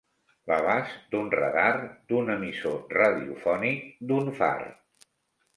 L'abast 0.51 0.95
d'un 1.11 1.27
radar, 1.33 1.75
d'un 2.13 2.33
emissor 2.37 2.81
radiofònic, 2.97 3.85
d'un 4.13 4.33
far. 4.41 4.57